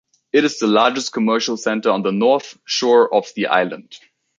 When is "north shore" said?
2.11-3.13